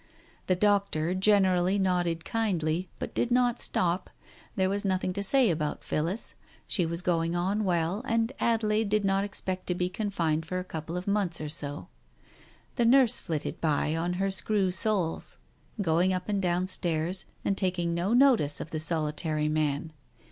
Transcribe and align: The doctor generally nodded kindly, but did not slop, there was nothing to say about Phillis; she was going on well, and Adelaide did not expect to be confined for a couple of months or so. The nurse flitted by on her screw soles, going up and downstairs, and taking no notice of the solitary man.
The 0.47 0.55
doctor 0.55 1.13
generally 1.13 1.77
nodded 1.77 2.25
kindly, 2.25 2.89
but 2.97 3.13
did 3.13 3.29
not 3.29 3.59
slop, 3.61 4.09
there 4.55 4.67
was 4.67 4.83
nothing 4.83 5.13
to 5.13 5.21
say 5.21 5.51
about 5.51 5.83
Phillis; 5.83 6.33
she 6.65 6.87
was 6.87 7.03
going 7.03 7.35
on 7.35 7.63
well, 7.63 8.01
and 8.05 8.31
Adelaide 8.39 8.89
did 8.89 9.05
not 9.05 9.23
expect 9.23 9.67
to 9.67 9.75
be 9.75 9.89
confined 9.89 10.47
for 10.47 10.57
a 10.57 10.63
couple 10.63 10.97
of 10.97 11.07
months 11.07 11.39
or 11.39 11.49
so. 11.49 11.87
The 12.77 12.85
nurse 12.85 13.19
flitted 13.19 13.61
by 13.61 13.95
on 13.95 14.13
her 14.13 14.31
screw 14.31 14.71
soles, 14.71 15.37
going 15.79 16.13
up 16.15 16.27
and 16.27 16.41
downstairs, 16.41 17.25
and 17.45 17.55
taking 17.55 17.93
no 17.93 18.11
notice 18.11 18.59
of 18.59 18.71
the 18.71 18.79
solitary 18.79 19.49
man. 19.49 19.93